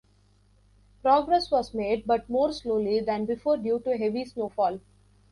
Progress 1.03 1.51
was 1.51 1.75
made, 1.75 2.07
but 2.07 2.27
more 2.27 2.51
slowly 2.51 3.01
than 3.01 3.25
before 3.27 3.55
due 3.57 3.77
to 3.81 3.95
heavy 3.95 4.25
snowfall. 4.25 4.79